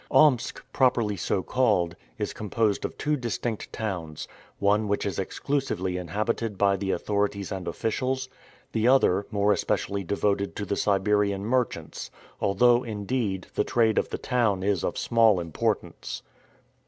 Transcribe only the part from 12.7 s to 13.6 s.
indeed,